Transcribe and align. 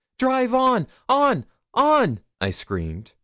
'Drive 0.17 0.51
on 0.51 0.87
on 1.07 1.45
on!' 1.75 2.21
I 2.41 2.49
screamed. 2.49 3.13